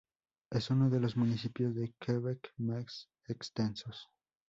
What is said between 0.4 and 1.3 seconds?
Es un de los